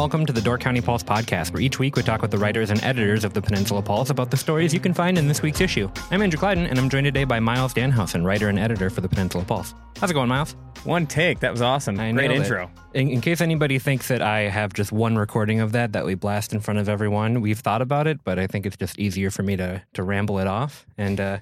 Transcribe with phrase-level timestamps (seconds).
[0.00, 2.70] Welcome to the Door County Pulse podcast, where each week we talk with the writers
[2.70, 5.60] and editors of the Peninsula Pulse about the stories you can find in this week's
[5.60, 5.90] issue.
[6.10, 9.10] I'm Andrew Clyden, and I'm joined today by Myles Dannhausen, writer and editor for the
[9.10, 9.74] Peninsula Pulse.
[9.98, 10.56] How's it going, Myles?
[10.84, 11.40] One take.
[11.40, 12.00] That was awesome.
[12.00, 12.70] I Great intro.
[12.94, 16.14] In, in case anybody thinks that I have just one recording of that that we
[16.14, 19.30] blast in front of everyone, we've thought about it, but I think it's just easier
[19.30, 20.86] for me to to ramble it off.
[20.96, 21.38] And uh,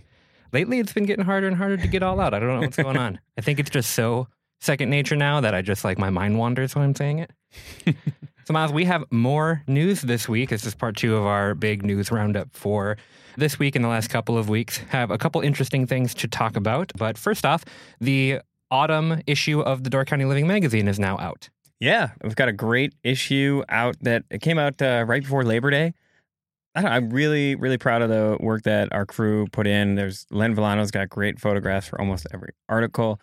[0.53, 2.35] lately, it's been getting harder and harder to get all out.
[2.35, 3.21] I don't know what's going on.
[3.39, 4.27] I think it's just so
[4.59, 7.31] second nature now that I just like my mind wanders when I'm saying it.
[8.49, 10.49] so, Myles, we have more news this week.
[10.49, 12.97] This is part two of our big news roundup for
[13.37, 14.79] this week and the last couple of weeks.
[14.89, 16.91] Have a couple interesting things to talk about.
[16.97, 17.63] But first off,
[18.01, 21.51] the autumn issue of the Door County Living magazine is now out.
[21.79, 25.71] Yeah, we've got a great issue out that it came out uh, right before Labor
[25.71, 25.93] Day.
[26.75, 29.95] I I'm really, really proud of the work that our crew put in.
[29.95, 33.21] There's Len Villano's got great photographs for almost every article.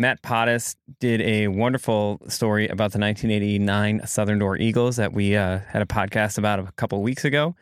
[0.00, 5.58] Matt Pottis did a wonderful story about the 1989 Southern Door Eagles that we uh,
[5.68, 7.54] had a podcast about a couple weeks ago.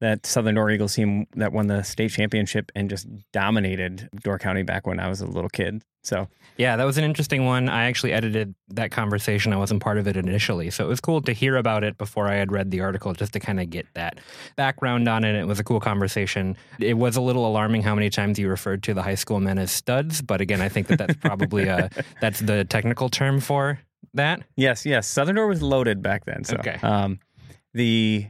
[0.00, 4.62] That Southern Door Eagles team that won the state championship and just dominated Door County
[4.62, 5.82] back when I was a little kid.
[6.02, 6.28] So
[6.58, 7.70] Yeah, that was an interesting one.
[7.70, 9.54] I actually edited that conversation.
[9.54, 10.68] I wasn't part of it initially.
[10.70, 13.32] So it was cool to hear about it before I had read the article just
[13.32, 14.18] to kind of get that
[14.56, 15.34] background on it.
[15.36, 16.56] It was a cool conversation.
[16.78, 19.56] It was a little alarming how many times you referred to the high school men
[19.58, 21.88] as studs, but again, I think that that's probably a,
[22.20, 23.78] that's the technical term for
[24.12, 24.42] that.
[24.56, 25.06] Yes, yes.
[25.06, 26.44] Southern Door was loaded back then.
[26.44, 26.78] So, Okay.
[26.82, 27.20] um,
[27.72, 28.26] the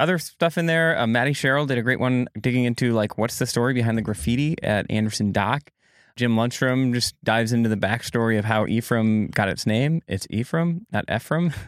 [0.00, 3.38] other stuff in there, uh, Maddie Sherrill did a great one digging into like what's
[3.38, 5.70] the story behind the graffiti at Anderson Dock.
[6.16, 10.02] Jim Lundstrom just dives into the backstory of how Ephraim got its name.
[10.08, 11.52] It's Ephraim, not Ephraim.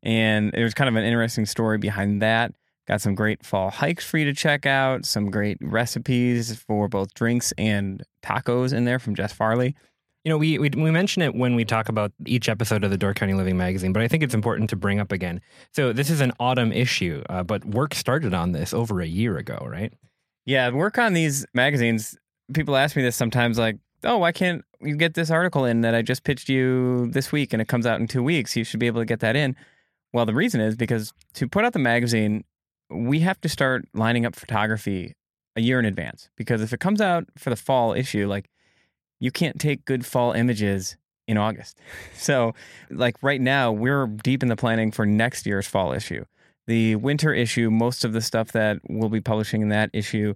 [0.00, 2.54] And there's kind of an interesting story behind that.
[2.86, 7.12] Got some great fall hikes for you to check out, some great recipes for both
[7.14, 9.74] drinks and tacos in there from Jess Farley.
[10.24, 12.98] You know, we, we we mention it when we talk about each episode of the
[12.98, 15.40] Door County Living magazine, but I think it's important to bring up again.
[15.72, 19.38] So this is an autumn issue, uh, but work started on this over a year
[19.38, 19.92] ago, right?
[20.44, 22.16] Yeah, work on these magazines.
[22.52, 25.94] People ask me this sometimes, like, "Oh, why can't you get this article in that
[25.94, 28.56] I just pitched you this week, and it comes out in two weeks?
[28.56, 29.54] You should be able to get that in."
[30.12, 32.44] Well, the reason is because to put out the magazine,
[32.90, 35.14] we have to start lining up photography
[35.54, 36.28] a year in advance.
[36.36, 38.48] Because if it comes out for the fall issue, like,
[39.20, 40.96] you can't take good fall images
[41.26, 41.78] in August.
[42.14, 42.54] So,
[42.90, 46.24] like right now, we're deep in the planning for next year's fall issue.
[46.66, 50.34] The winter issue, most of the stuff that we'll be publishing in that issue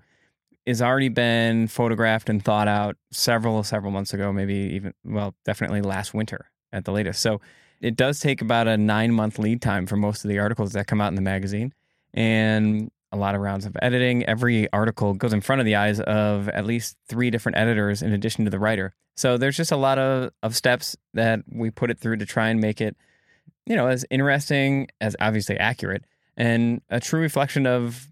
[0.65, 5.82] is already been photographed and thought out several several months ago, maybe even well, definitely
[5.82, 7.20] last winter at the latest.
[7.20, 7.41] So
[7.81, 10.87] it does take about a nine month lead time for most of the articles that
[10.87, 11.75] come out in the magazine,
[12.14, 14.25] and a lot of rounds of editing.
[14.25, 18.12] Every article goes in front of the eyes of at least three different editors in
[18.12, 18.95] addition to the writer.
[19.17, 22.49] So there's just a lot of, of steps that we put it through to try
[22.49, 22.97] and make it,
[23.67, 26.05] you know, as interesting as obviously accurate
[26.37, 28.09] and a true reflection of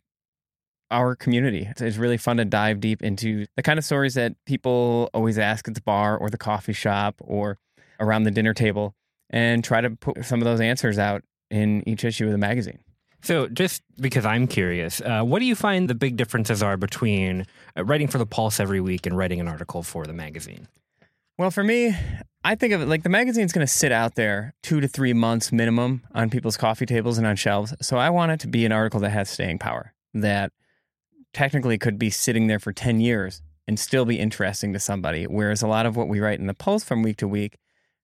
[0.90, 1.60] our community.
[1.60, 5.38] It's- It's really fun to dive deep into the kind of stories that people always
[5.38, 7.58] ask at the bar or the coffee shop or
[7.98, 8.94] around the dinner table
[9.30, 12.80] and try to put some of those answers out in each issue of the magazine.
[13.22, 17.46] So, just because I'm curious, uh, what do you find the big differences are between
[17.76, 20.68] uh, writing for the Pulse every week and writing an article for the magazine?
[21.36, 21.94] Well, for me,
[22.44, 25.12] I think of it like the magazine's going to sit out there two to three
[25.12, 27.74] months minimum on people's coffee tables and on shelves.
[27.82, 30.52] So I want it to be an article that has staying power, that
[31.32, 35.26] technically could be sitting there for 10 years and still be interesting to somebody.
[35.26, 37.56] Whereas a lot of what we write in the Pulse from week to week,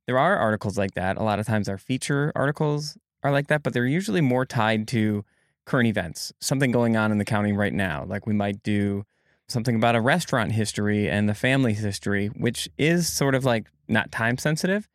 [0.06, 1.16] there are articles like that.
[1.16, 4.88] A lot of times our feature articles are like that, but they're usually more tied
[4.88, 5.24] to
[5.64, 8.04] current events, something going on in the county right now.
[8.06, 9.04] Like we might do
[9.48, 14.10] something about a restaurant history and the family history, which is sort of like not
[14.12, 14.88] time sensitive,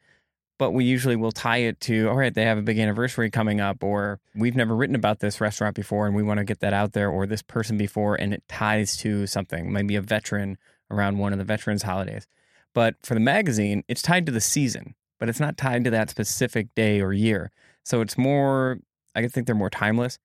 [0.58, 3.60] but we usually will tie it to, all right, they have a big anniversary coming
[3.60, 6.74] up, or we've never written about this restaurant before and we want to get that
[6.74, 10.58] out there, or this person before, and it ties to something, maybe a veteran
[10.90, 12.28] around one of the veterans' holidays.
[12.74, 16.10] But for the magazine, it's tied to the season, but it's not tied to that
[16.10, 17.52] specific day or year.
[17.84, 18.80] So it's more,
[19.16, 20.20] I think they're more timeless.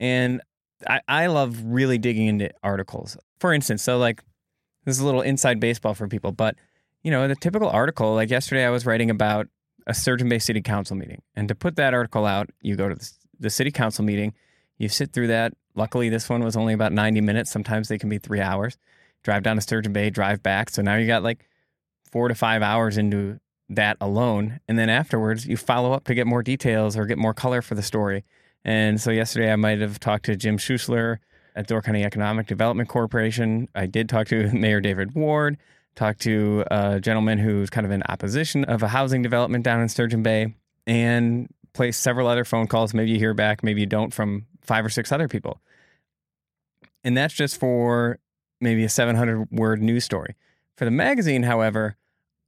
[0.00, 0.40] And
[0.88, 3.16] I, I love really digging into articles.
[3.38, 4.22] For instance, so like
[4.84, 6.56] this is a little inside baseball for people, but
[7.02, 9.48] you know, the typical article, like yesterday I was writing about
[9.86, 11.22] a Sturgeon Bay City Council meeting.
[11.34, 13.10] And to put that article out, you go to the,
[13.40, 14.34] the city council meeting,
[14.78, 15.52] you sit through that.
[15.74, 17.50] Luckily, this one was only about 90 minutes.
[17.50, 18.76] Sometimes they can be three hours.
[19.24, 20.70] Drive down to Sturgeon Bay, drive back.
[20.70, 21.48] So now you got like
[22.10, 23.40] four to five hours into
[23.76, 24.60] that alone.
[24.68, 27.74] And then afterwards, you follow up to get more details or get more color for
[27.74, 28.24] the story.
[28.64, 31.18] And so yesterday, I might have talked to Jim Schuessler
[31.54, 33.68] at Door County Economic Development Corporation.
[33.74, 35.58] I did talk to Mayor David Ward,
[35.94, 39.88] talked to a gentleman who's kind of in opposition of a housing development down in
[39.88, 40.54] Sturgeon Bay,
[40.86, 42.94] and placed several other phone calls.
[42.94, 45.60] Maybe you hear back, maybe you don't from five or six other people.
[47.04, 48.18] And that's just for
[48.60, 50.36] maybe a 700 word news story.
[50.76, 51.96] For the magazine, however,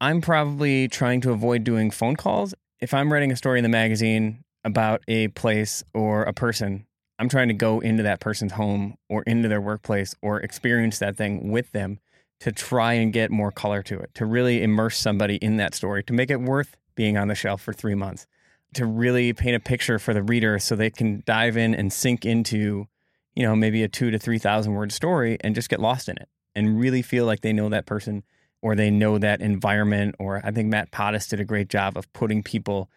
[0.01, 2.55] I'm probably trying to avoid doing phone calls.
[2.81, 6.87] If I'm writing a story in the magazine about a place or a person,
[7.19, 11.17] I'm trying to go into that person's home or into their workplace or experience that
[11.17, 12.01] thing with them
[12.41, 16.03] to try and get more color to it, to really immerse somebody in that story,
[16.05, 18.27] to make it worth being on the shelf for three months,
[18.75, 22.25] to really paint a picture for the reader so they can dive in and sink
[22.25, 22.87] into,
[23.35, 26.29] you know, maybe a two to 3,000 word story and just get lost in it
[26.55, 28.25] and really feel like they know that person
[28.65, 30.15] or they know that environment.
[30.19, 32.89] Or I think Matt Pottis did a great job of putting people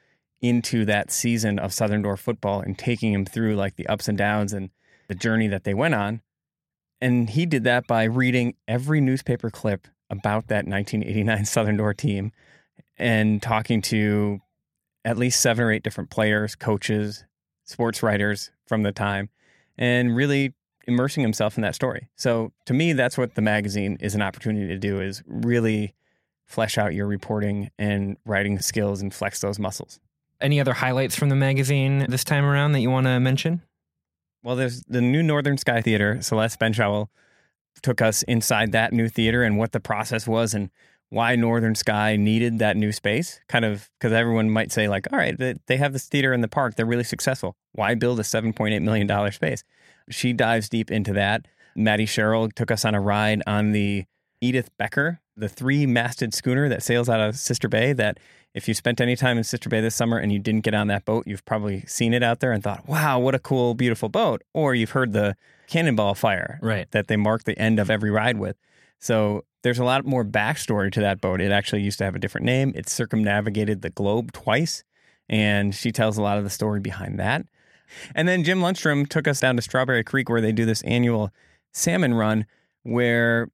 [0.41, 4.17] into that season of Southern Door football and taking them through like the ups and
[4.17, 4.69] downs and
[5.09, 6.21] the journey that they went on.
[7.01, 12.31] And he did that by reading every newspaper clip about that 1989 Southern Door team
[12.97, 14.39] and talking to
[15.03, 17.25] at least seven or eight different players, coaches,
[17.65, 19.29] sports writers from the time,
[19.77, 20.53] and really
[20.87, 22.07] immersing himself in that story.
[22.15, 25.93] So to me, that's what the magazine is an opportunity to do is really
[26.45, 29.99] flesh out your reporting and writing skills and flex those muscles.
[30.39, 33.63] Any other highlights from the magazine this time around that you want to mention?
[34.43, 36.21] Well, there's the new Northern Sky Theater.
[36.21, 37.07] Celeste Benchowell
[37.81, 40.69] took us inside that new theater and what the process was and
[41.09, 43.39] why Northern Sky needed that new space.
[43.49, 46.47] Kind of because everyone might say, like, all right, they have this theater in the
[46.47, 46.75] park.
[46.75, 47.55] They're really successful.
[47.73, 49.63] Why build a $7.8 million space?
[50.09, 51.47] She dives deep into that.
[51.75, 54.05] Maddie Sherrill took us on a ride on the
[54.41, 58.19] Edith Becker, the three masted schooner that sails out of Sister Bay that
[58.53, 60.87] if you spent any time in Sister Bay this summer and you didn't get on
[60.87, 64.09] that boat, you've probably seen it out there and thought, wow, what a cool, beautiful
[64.09, 64.43] boat.
[64.53, 65.35] Or you've heard the
[65.67, 66.89] cannonball fire right.
[66.91, 68.57] that they mark the end of every ride with.
[68.99, 71.41] So there's a lot more backstory to that boat.
[71.41, 72.73] It actually used to have a different name.
[72.75, 74.83] It circumnavigated the globe twice.
[75.29, 77.45] And she tells a lot of the story behind that.
[78.15, 81.31] And then Jim Lundstrom took us down to Strawberry Creek where they do this annual
[81.73, 82.45] salmon run
[82.83, 83.49] where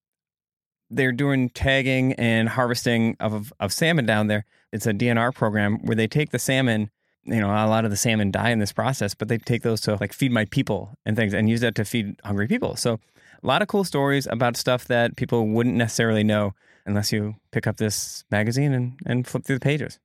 [0.89, 4.45] they're doing tagging and harvesting of, of salmon down there.
[4.71, 6.89] It's a DNR program where they take the salmon.
[7.25, 9.81] You know, a lot of the salmon die in this process, but they take those
[9.81, 12.75] to like feed my people and things and use that to feed hungry people.
[12.75, 12.99] So,
[13.41, 16.53] a lot of cool stories about stuff that people wouldn't necessarily know
[16.85, 19.99] unless you pick up this magazine and, and flip through the pages.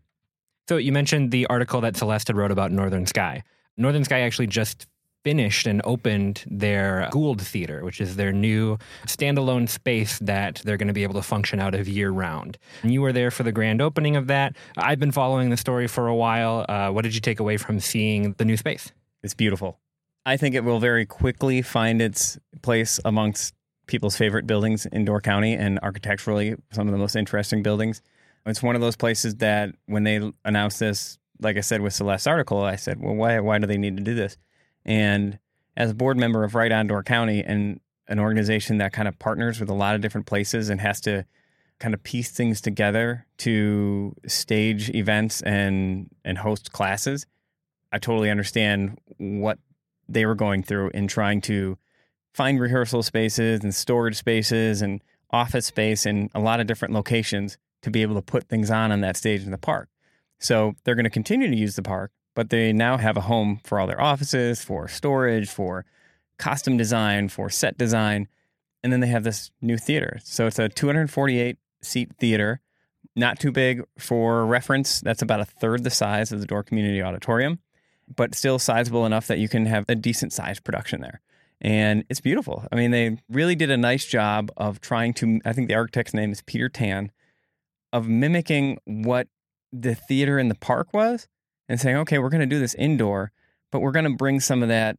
[0.69, 3.43] So, you mentioned the article that Celeste wrote about Northern Sky.
[3.79, 4.87] Northern Sky actually just
[5.25, 10.89] finished and opened their Gould Theater, which is their new standalone space that they're going
[10.89, 12.59] to be able to function out of year round.
[12.83, 14.57] And you were there for the grand opening of that.
[14.77, 16.65] I've been following the story for a while.
[16.69, 18.93] Uh, what did you take away from seeing the new space?
[19.23, 19.79] It's beautiful.
[20.25, 23.55] I think it will very quickly find its place amongst
[23.87, 28.03] people's favorite buildings in Door County and architecturally some of the most interesting buildings.
[28.47, 32.27] It's one of those places that when they announced this, like I said with Celeste's
[32.27, 34.37] article, I said, well, why, why do they need to do this?
[34.85, 35.39] And
[35.77, 39.19] as a board member of Write On Door County and an organization that kind of
[39.19, 41.25] partners with a lot of different places and has to
[41.79, 47.27] kind of piece things together to stage events and and host classes,
[47.93, 49.59] I totally understand what
[50.09, 51.79] they were going through in trying to
[52.33, 57.59] find rehearsal spaces and storage spaces and office space in a lot of different locations
[57.83, 59.89] to be able to put things on on that stage in the park.
[60.39, 63.61] So they're going to continue to use the park, but they now have a home
[63.65, 65.85] for all their offices, for storage, for
[66.39, 68.29] costume design, for set design.
[68.83, 70.19] And then they have this new theater.
[70.23, 72.61] So it's a 248 seat theater,
[73.17, 75.01] not too big for reference.
[75.01, 77.59] That's about a third the size of the Door Community Auditorium,
[78.15, 81.21] but still sizable enough that you can have a decent sized production there.
[81.61, 82.65] And it's beautiful.
[82.71, 86.15] I mean, they really did a nice job of trying to, I think the architect's
[86.15, 87.11] name is Peter Tan,
[87.93, 89.27] of mimicking what
[89.73, 91.29] the theater in the park was
[91.69, 93.33] and saying, okay, we're going to do this indoor,
[93.71, 94.99] but we're going to bring some of that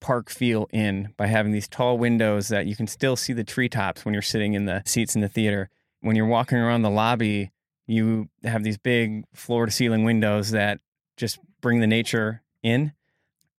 [0.00, 4.04] park feel in by having these tall windows that you can still see the treetops
[4.04, 5.68] when you're sitting in the seats in the theater.
[6.00, 7.50] When you're walking around the lobby,
[7.86, 10.80] you have these big floor to ceiling windows that
[11.16, 12.92] just bring the nature in.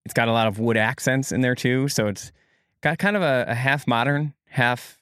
[0.06, 2.32] It's got a lot of wood accents in there too, so it's
[2.82, 4.98] got kind of a, a half modern, half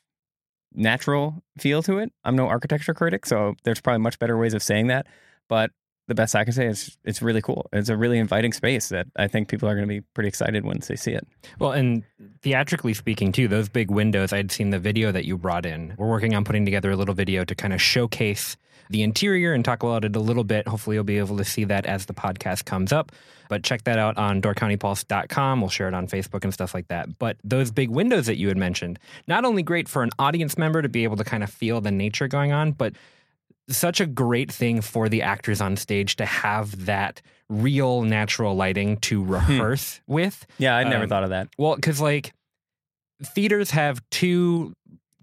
[0.74, 2.12] natural feel to it.
[2.24, 5.08] I'm no architecture critic, so there's probably much better ways of saying that.
[5.48, 5.72] But
[6.08, 7.68] the best I can say is it's really cool.
[7.74, 10.64] It's a really inviting space that I think people are going to be pretty excited
[10.64, 11.28] once they see it.
[11.60, 12.04] Well, and
[12.42, 15.94] theatrically speaking, too, those big windows, I'd seen the video that you brought in.
[15.98, 18.56] We're working on putting together a little video to kind of showcase
[18.90, 20.66] the interior and talk about it a little bit.
[20.66, 23.12] Hopefully, you'll be able to see that as the podcast comes up.
[23.50, 25.62] But check that out on doorcountypulse.com.
[25.62, 27.18] We'll share it on Facebook and stuff like that.
[27.20, 30.82] But those big windows that you had mentioned, not only great for an audience member
[30.82, 32.94] to be able to kind of feel the nature going on, but
[33.70, 38.98] such a great thing for the actors on stage to have that real natural lighting
[38.98, 40.46] to rehearse with.
[40.58, 41.48] Yeah, I never Um, thought of that.
[41.58, 42.34] Well, because like
[43.24, 44.74] theaters have two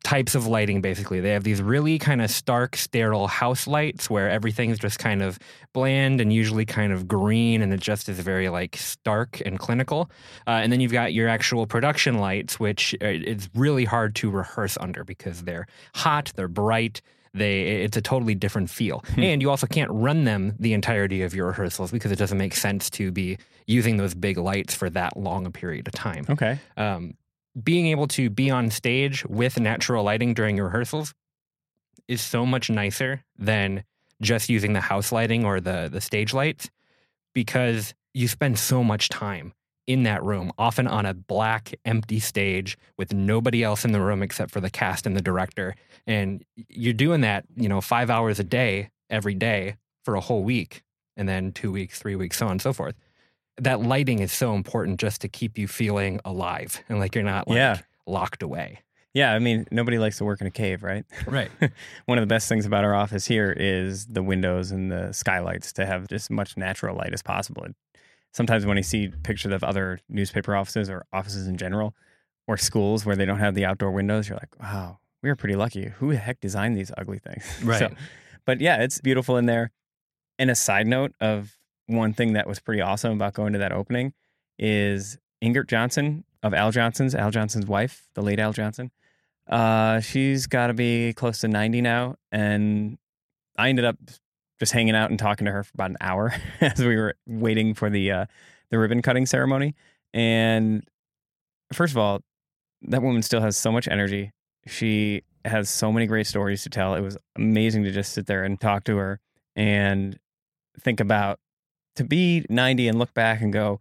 [0.03, 1.21] types of lighting basically.
[1.21, 5.39] They have these really kind of stark, sterile house lights where everything's just kind of
[5.73, 10.11] bland and usually kind of green and it just is very like stark and clinical.
[10.47, 14.31] Uh, and then you've got your actual production lights, which uh, it's really hard to
[14.31, 17.01] rehearse under because they're hot, they're bright.
[17.35, 19.05] They, it's a totally different feel.
[19.17, 22.55] and you also can't run them the entirety of your rehearsals because it doesn't make
[22.55, 26.59] sense to be using those big lights for that long a period of time Okay.
[26.77, 27.15] um,
[27.63, 31.13] being able to be on stage with natural lighting during your rehearsals
[32.09, 33.83] is so much nicer than
[34.23, 36.71] just using the house lighting or the the stage lights
[37.35, 39.53] because you spend so much time
[39.87, 44.23] in that room, often on a black, empty stage with nobody else in the room
[44.23, 45.75] except for the cast and the director.
[46.07, 50.43] And you're doing that, you know, five hours a day, every day for a whole
[50.45, 50.83] week,
[51.17, 52.95] and then two weeks, three weeks, so on and so forth.
[53.59, 57.47] That lighting is so important just to keep you feeling alive and like you're not
[57.47, 57.79] like Yeah.
[58.07, 58.81] locked away.
[59.13, 61.05] Yeah, I mean, nobody likes to work in a cave, right?
[61.25, 61.49] Right.
[62.07, 65.73] One of the best things about our office here is the windows and the skylights
[65.75, 67.63] to have just as much natural light as possible.
[67.63, 67.75] And
[68.35, 71.95] sometimes when I see pictures of other newspaper offices or offices in general
[72.47, 75.55] or schools where they don't have the outdoor windows, you're like, wow, we are pretty
[75.55, 75.93] lucky.
[75.99, 77.45] Who the heck designed these ugly things?
[77.65, 77.79] Right.
[77.79, 77.91] So,
[78.45, 79.71] but yeah, it's beautiful in there.
[80.39, 83.73] And a side note of one thing that was pretty awesome about going to that
[83.73, 84.13] opening
[84.59, 88.91] is Ingrid Johnson of Al Johnson's, Al Johnson's wife, the late Al Johnson.
[89.49, 92.17] Uh, she's got to be close to 90 now.
[92.33, 92.99] And
[93.57, 93.97] I ended up
[94.59, 97.75] just hanging out and talking to her for about an hour as we were waiting
[97.75, 98.27] for the uh,
[98.71, 99.75] the ribbon cutting ceremony.
[100.13, 100.85] And
[101.73, 102.21] first of all,
[102.83, 104.33] that woman still has so much energy.
[104.67, 106.95] She has so many great stories to tell.
[106.95, 109.21] It was amazing to just sit there and talk to her
[109.57, 110.19] and
[110.81, 111.39] think about
[111.97, 113.81] to be 90 and look back and go,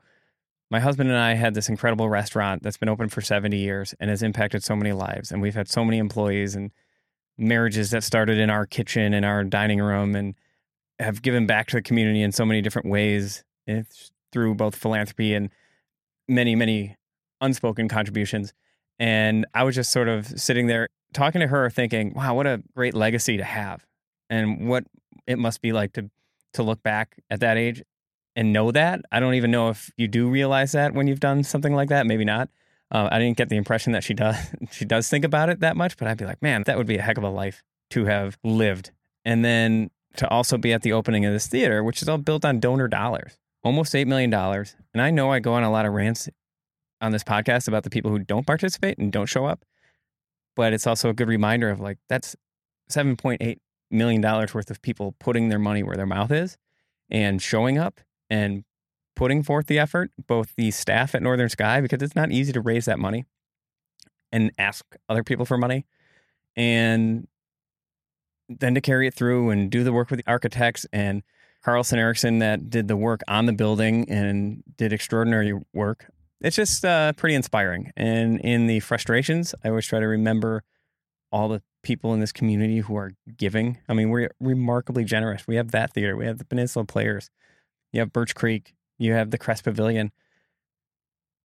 [0.69, 4.09] my husband and I had this incredible restaurant that's been open for 70 years and
[4.09, 5.31] has impacted so many lives.
[5.31, 6.71] And we've had so many employees and
[7.37, 10.35] marriages that started in our kitchen and our dining room and
[10.99, 13.43] have given back to the community in so many different ways
[14.31, 15.49] through both philanthropy and
[16.27, 16.97] many, many
[17.41, 18.53] unspoken contributions.
[18.99, 22.61] And I was just sort of sitting there talking to her, thinking, wow, what a
[22.75, 23.85] great legacy to have
[24.29, 24.85] and what
[25.27, 26.09] it must be like to
[26.53, 27.81] to look back at that age
[28.35, 29.01] and know that.
[29.11, 32.05] I don't even know if you do realize that when you've done something like that.
[32.05, 32.49] Maybe not.
[32.91, 34.35] Uh, I didn't get the impression that she does
[34.71, 36.97] she does think about it that much, but I'd be like, man, that would be
[36.97, 38.91] a heck of a life to have lived.
[39.25, 42.45] And then to also be at the opening of this theater, which is all built
[42.45, 44.75] on donor dollars, almost eight million dollars.
[44.93, 46.29] And I know I go on a lot of rants
[47.01, 49.65] on this podcast about the people who don't participate and don't show up,
[50.55, 52.35] but it's also a good reminder of like that's
[52.89, 53.59] seven point eight
[53.91, 56.57] million dollars worth of people putting their money where their mouth is
[57.09, 58.63] and showing up and
[59.15, 62.61] putting forth the effort, both the staff at Northern Sky, because it's not easy to
[62.61, 63.25] raise that money
[64.31, 65.85] and ask other people for money,
[66.55, 67.27] and
[68.49, 71.23] then to carry it through and do the work with the architects and
[71.63, 76.11] Carlson Erickson that did the work on the building and did extraordinary work.
[76.41, 77.91] It's just uh, pretty inspiring.
[77.95, 80.63] And in the frustrations, I always try to remember
[81.31, 83.77] all the people in this community who are giving.
[83.87, 85.47] I mean, we're remarkably generous.
[85.47, 87.29] We have that theater, we have the Peninsula Players,
[87.91, 90.11] you have Birch Creek, you have the Kress Pavilion.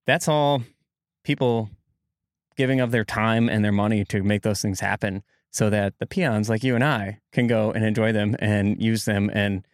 [0.07, 0.63] That's all
[1.23, 1.69] people
[2.55, 5.23] giving of their time and their money to make those things happen
[5.57, 9.05] so that the peons like you and I can go and enjoy them and use
[9.05, 9.65] them and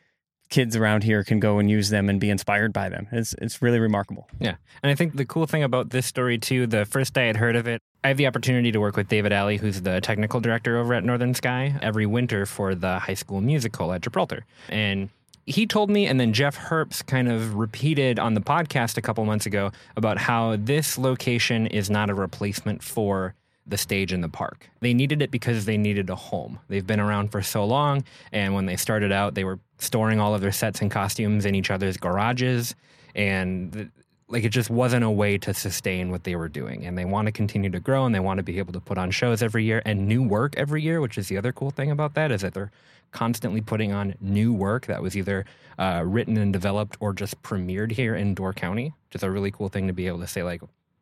[0.49, 3.07] kids around here can go and use them and be inspired by them.
[3.11, 4.29] It's it's really remarkable.
[4.39, 4.55] Yeah.
[4.81, 7.57] And I think the cool thing about this story, too, the first day I'd heard
[7.57, 10.77] of it, I have the opportunity to work with David Alley, who's the technical director
[10.77, 14.45] over at Northern Sky, every winter for the high school musical at Gibraltar.
[14.69, 15.09] And
[15.45, 19.25] he told me, and then Jeff Herbst kind of repeated on the podcast a couple
[19.25, 24.29] months ago about how this location is not a replacement for the stage in the
[24.29, 24.69] park.
[24.81, 26.59] They needed it because they needed a home.
[26.67, 30.35] They've been around for so long, and when they started out, they were storing all
[30.35, 32.75] of their sets and costumes in each other's garages.
[33.15, 33.91] And
[34.33, 37.27] like it just wasn't a way to sustain what they were doing and they want
[37.27, 39.63] to continue to grow and they want to be able to put on shows every
[39.63, 42.41] year and new work every year which is the other cool thing about that is
[42.41, 42.71] that they're
[43.11, 45.45] constantly putting on new work that was either
[45.77, 49.51] uh, written and developed or just premiered here in door county which is a really
[49.51, 50.61] cool thing to be able to say like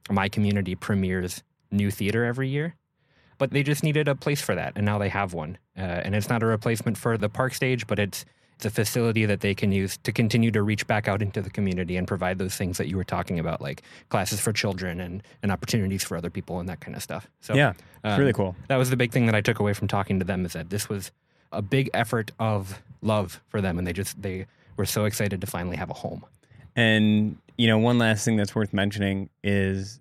[0.09, 1.41] my community premieres
[1.71, 2.75] new theater every year
[3.37, 6.15] but they just needed a place for that and now they have one uh, and
[6.15, 8.25] it's not a replacement for the park stage but it's
[8.61, 11.49] it's a facility that they can use to continue to reach back out into the
[11.49, 15.23] community and provide those things that you were talking about, like classes for children and,
[15.41, 17.27] and opportunities for other people and that kind of stuff.
[17.39, 18.55] So yeah, it's um, really cool.
[18.67, 20.69] That was the big thing that I took away from talking to them is that
[20.69, 21.11] this was
[21.51, 24.45] a big effort of love for them, and they just they
[24.77, 26.23] were so excited to finally have a home.
[26.75, 29.99] And you know, one last thing that's worth mentioning is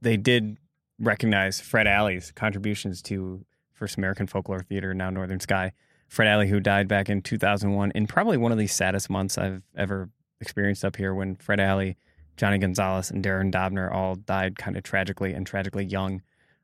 [0.00, 0.56] they did
[0.98, 5.72] recognize Fred Alley's contributions to First American Folklore Theater, now Northern Sky.
[6.08, 9.62] Fred Alley, who died back in 2001, in probably one of the saddest months I've
[9.76, 10.10] ever
[10.40, 11.96] experienced up here, when Fred Alley,
[12.36, 16.22] Johnny Gonzalez, and Darren Dobner all died kind of tragically and tragically young,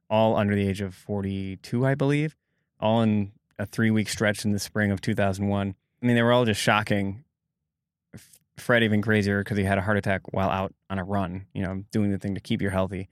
[0.08, 2.36] all under the age of 42, I believe,
[2.78, 5.74] all in a three week stretch in the spring of 2001.
[6.02, 7.24] I mean, they were all just shocking.
[8.56, 11.62] Fred even crazier because he had a heart attack while out on a run, you
[11.62, 13.08] know, doing the thing to keep you healthy.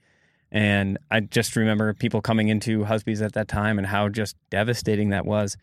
[0.51, 5.09] And I just remember people coming into Husby's at that time and how just devastating
[5.09, 5.57] that was.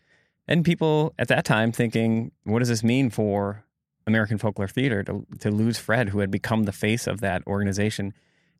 [0.47, 3.65] And people at that time thinking, what does this mean for
[4.05, 8.13] American Folklore Theater to, to lose Fred, who had become the face of that organization?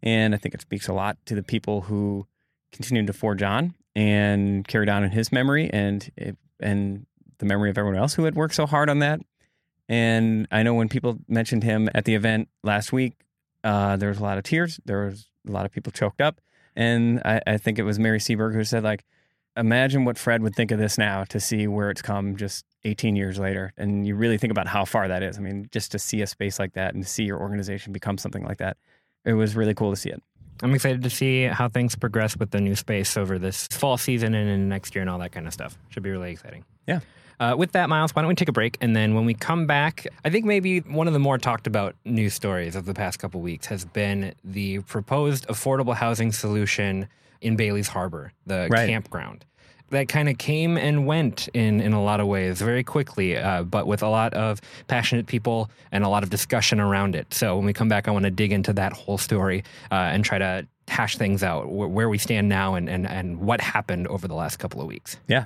[0.04, 2.28] And I think it speaks a lot to the people who
[2.72, 6.12] continued to forge on and carried on in his memory and
[6.60, 7.06] and
[7.40, 9.22] the memory of everyone else who had worked so hard on that.
[9.90, 13.14] And I know when people mentioned him at the event last week,
[13.64, 14.80] uh, there was a lot of tears.
[14.86, 16.40] There was a lot of people choked up.
[16.76, 19.04] And I, I think it was Mary Seberg who said, like,
[19.58, 23.16] imagine what Fred would think of this now to see where it's come just 18
[23.16, 23.74] years later.
[23.78, 25.38] And you really think about how far that is.
[25.38, 28.18] I mean, just to see a space like that and to see your organization become
[28.18, 28.78] something like that,
[29.26, 30.22] it was really cool to see it.
[30.62, 34.34] I'm excited to see how things progress with the new space over this fall season
[34.34, 35.78] and in next year and all that kind of stuff.
[35.90, 36.64] Should be really exciting.
[36.88, 37.02] Yeah.
[37.40, 38.78] Uh, with that, Myles, why don't we take a break?
[38.82, 41.96] And then when we come back, I think maybe one of the more talked about
[42.04, 47.08] news stories of the past couple weeks has been the proposed affordable housing solution
[47.42, 48.90] in Bailey's Harbor, the Right.
[48.90, 49.46] campground.
[49.90, 53.64] That kind of came and went in, in a lot of ways very quickly, uh,
[53.64, 57.34] but with a lot of passionate people and a lot of discussion around it.
[57.34, 60.26] So when we come back, I want to dig into that whole story uh, and
[60.26, 64.08] try to hash things out, wh- where we stand now and, and, and what happened
[64.08, 65.18] over the last couple of weeks.
[65.28, 65.46] Yeah.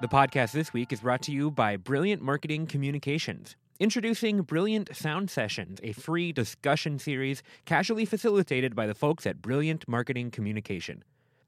[0.00, 3.56] The podcast this week is brought to you by Brilliant Marketing Communications.
[3.80, 9.88] Introducing Brilliant Sound Sessions, a free discussion series casually facilitated by the folks at Brilliant
[9.88, 11.02] Marketing Communication.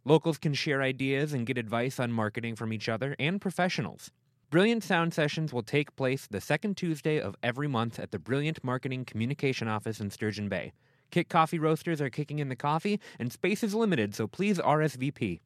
[0.04, 4.10] Locals can share ideas and get advice on marketing from each other and professionals.
[4.50, 8.64] Brilliant Sound Sessions will take place the second Tuesday of every month at the Brilliant
[8.64, 10.72] Marketing Communication Office in Sturgeon Bay.
[11.12, 15.38] Kit Coffee Roasters are kicking in the coffee, and space is limited, so please RSVP.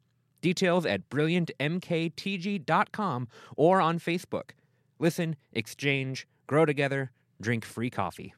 [0.45, 4.51] Details at brilliantmktg.com or on Facebook.
[4.99, 8.35] Listen, exchange, grow together, drink free coffee.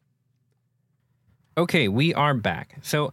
[1.57, 2.77] Okay, we are back.
[2.81, 3.11] So,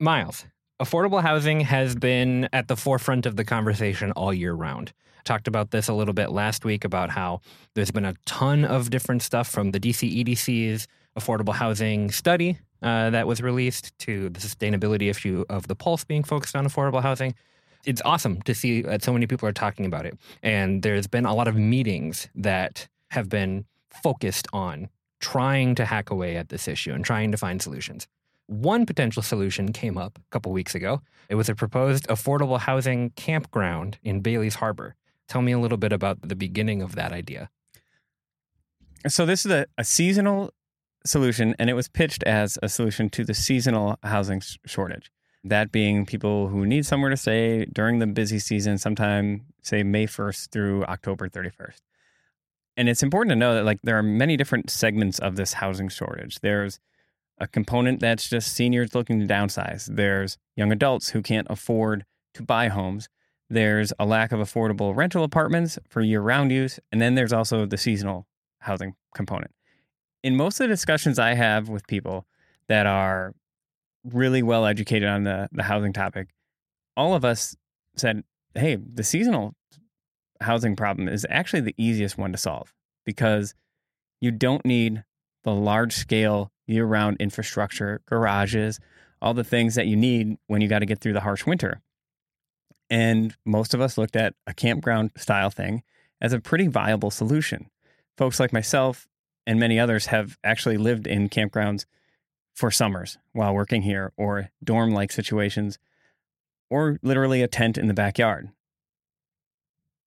[0.00, 0.44] Myles,
[0.82, 4.92] affordable housing has been at the forefront of the conversation all year round.
[5.22, 7.42] Talked about this a little bit last week about how
[7.76, 13.10] there's been a ton of different stuff from the DC EDC's affordable housing study uh,
[13.10, 17.36] that was released to the sustainability issue of the Pulse being focused on affordable housing.
[17.84, 20.18] It's awesome to see that so many people are talking about it.
[20.42, 24.88] And there's been a lot of meetings that have been focused on
[25.20, 28.06] trying to hack away at this issue and trying to find solutions.
[28.46, 31.00] One potential solution came up a couple weeks ago.
[31.28, 34.96] It was a proposed affordable housing campground in Bailey's Harbor.
[35.28, 37.48] Tell me a little bit about the beginning of that idea.
[39.08, 40.52] So this is a, a seasonal
[41.06, 45.10] solution, and it was pitched as a solution to the seasonal housing sh- shortage.
[45.46, 50.06] That being people who need somewhere to stay during the busy season, sometime say May
[50.06, 51.80] 1st through October 31st.
[52.76, 55.88] And it's important to know that like there are many different segments of this housing
[55.88, 56.40] shortage.
[56.40, 56.80] There's
[57.38, 59.86] a component that's just seniors looking to downsize.
[59.86, 62.04] There's young adults who can't afford
[62.34, 63.08] to buy homes.
[63.50, 67.76] There's a lack of affordable rental apartments for year-round use, and then there's also the
[67.76, 68.26] seasonal
[68.60, 69.52] housing component.
[70.22, 72.26] In most of the discussions I have with people
[72.68, 73.34] that are
[74.04, 76.28] really well educated on the, the housing topic,
[76.96, 77.56] all of us
[77.96, 78.22] said,
[78.54, 79.54] hey, the seasonal
[80.40, 82.72] housing problem is actually the easiest one to solve
[83.04, 83.54] because
[84.20, 85.04] you don't need
[85.42, 88.80] the large scale year round infrastructure, garages,
[89.20, 91.80] all the things that you need when you got to get through the harsh winter.
[92.90, 95.82] And most of us looked at a campground style thing
[96.20, 97.70] as a pretty viable solution.
[98.16, 99.08] Folks like myself
[99.46, 101.86] and many others have actually lived in campgrounds
[102.54, 105.78] for summers while working here or dorm like situations
[106.70, 108.48] or literally a tent in the backyard.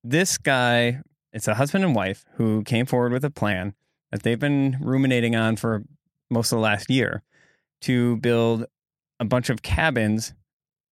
[0.04, 1.02] This guy,
[1.34, 3.74] it's a husband and wife who came forward with a plan
[4.12, 5.84] that they've been ruminating on for
[6.30, 7.24] most of the last year
[7.82, 8.66] to build
[9.20, 10.34] a bunch of cabins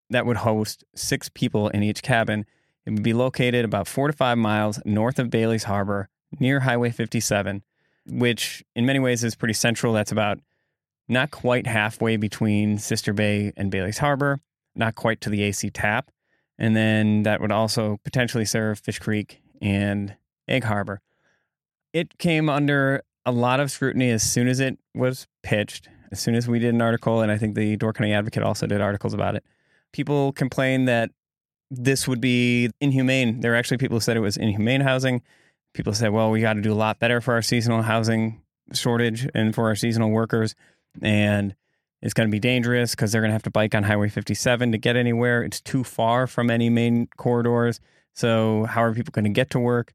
[0.09, 2.45] that would host six people in each cabin.
[2.85, 6.91] It would be located about four to five miles north of Bailey's Harbor, near Highway
[6.91, 7.63] 57,
[8.07, 9.93] which in many ways is pretty central.
[9.93, 10.39] That's about
[11.07, 14.39] not quite halfway between Sister Bay and Bailey's Harbor,
[14.75, 16.11] not quite to the AC tap.
[16.57, 20.15] And then that would also potentially serve Fish Creek and
[20.47, 21.01] Egg Harbor.
[21.93, 26.35] It came under a lot of scrutiny as soon as it was pitched, as soon
[26.35, 29.13] as we did an article, and I think the Door County Advocate also did articles
[29.13, 29.43] about it.
[29.91, 31.11] People complained that
[31.71, 33.39] this would be inhumane.
[33.39, 35.21] There were actually people who said it was inhumane housing.
[35.73, 38.41] People said, well, we got to do a lot better for our seasonal housing
[38.73, 40.55] shortage and for our seasonal workers.
[41.01, 41.55] And
[42.01, 44.71] it's going to be dangerous because they're going to have to bike on Highway 57
[44.71, 45.43] to get anywhere.
[45.43, 47.79] It's too far from any main corridors.
[48.13, 49.93] So, how are people going to get to work?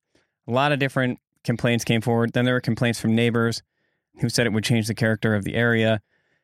[0.49, 2.33] A lot of different complaints came forward.
[2.33, 3.63] Then there were complaints from neighbors
[4.21, 6.03] who said it would change the character of the area.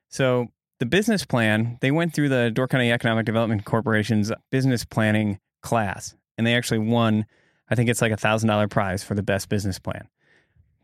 [0.08, 5.38] So, the business plan, they went through the Door County Economic Development Corporation's business planning
[5.62, 7.24] class, and they actually won,
[7.68, 10.06] I think it's like a $1,000 prize for the best business plan.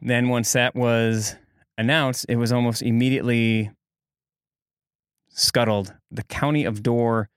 [0.00, 1.36] Then, once that was
[1.78, 3.70] announced, it was almost immediately
[5.28, 5.94] scuttled.
[6.10, 7.28] The county of Door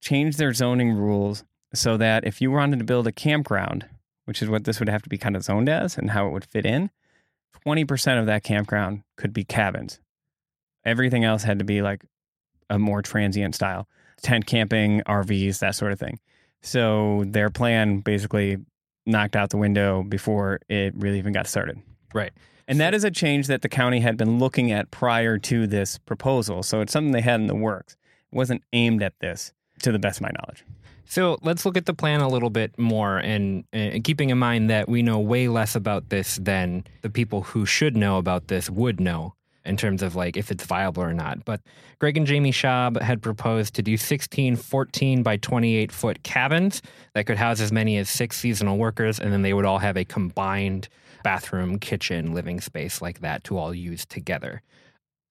[0.00, 1.44] changed their zoning rules
[1.74, 3.88] so that if you wanted to build a campground,
[4.24, 6.32] which is what this would have to be kind of zoned as and how it
[6.32, 6.90] would fit in,
[7.66, 10.00] 20% of that campground could be cabins.
[10.84, 12.04] Everything else had to be like
[12.68, 13.86] a more transient style
[14.22, 16.18] tent camping, RVs, that sort of thing.
[16.62, 18.58] So their plan basically
[19.04, 21.80] knocked out the window before it really even got started.
[22.14, 22.32] Right.
[22.68, 25.98] And that is a change that the county had been looking at prior to this
[25.98, 26.62] proposal.
[26.62, 27.96] So it's something they had in the works.
[28.32, 30.64] It wasn't aimed at this, to the best of my knowledge.
[31.04, 34.70] So let's look at the plan a little bit more, and, and, keeping in mind
[34.70, 38.70] that we know way less about this than the people who should know about this
[38.70, 41.44] would know in terms of like if it's viable or not.
[41.44, 41.60] But
[41.98, 47.26] Greg and Jamie Schaub had proposed to do 16 14 by 28 foot cabins that
[47.26, 50.04] could house as many as six seasonal workers, and then they would all have a
[50.04, 50.88] combined
[51.22, 54.62] bathroom, kitchen, living space like that to all use together.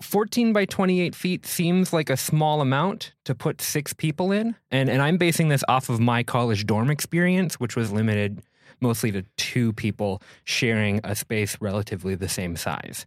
[0.02, 4.56] 14 by 28 feet seems like a small amount to put six people in.
[4.72, 8.42] And, and I'm basing this off of my college dorm experience, which was limited
[8.80, 13.06] mostly to two people sharing a space relatively the same size.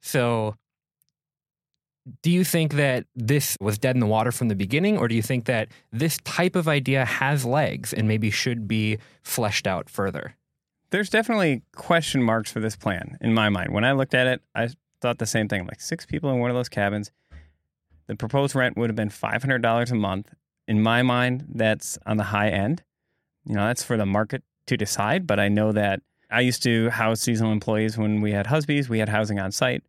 [0.00, 0.54] So
[2.22, 5.14] do you think that this was dead in the water from the beginning, or do
[5.16, 9.90] you think that this type of idea has legs and maybe should be fleshed out
[9.90, 10.36] further?
[10.96, 13.74] There's definitely question marks for this plan in my mind.
[13.74, 14.70] When I looked at it, I
[15.02, 17.10] thought the same thing like six people in one of those cabins.
[18.06, 20.32] The proposed rent would have been $500 a month.
[20.66, 22.82] In my mind, that's on the high end.
[23.44, 26.88] You know, that's for the market to decide, but I know that I used to
[26.88, 29.82] house seasonal employees when we had Husby's, we had housing on site.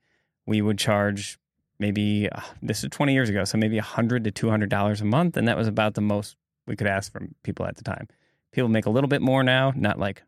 [0.45, 1.39] We would charge
[1.79, 5.37] maybe uh, this is 20 years ago, so maybe 100 to 200 dollars a month,
[5.37, 8.09] and that was about the most we could ask from people at the time.
[8.51, 10.23] People make a little bit more now, not like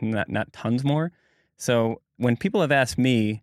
[0.00, 1.12] not not tons more.
[1.56, 3.42] So when people have asked me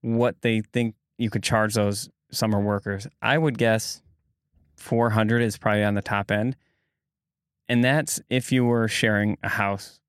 [0.00, 4.02] what they think you could charge those summer workers, I would guess
[4.76, 6.56] 400 is probably on the top end.
[7.68, 10.00] And that's if you were sharing a house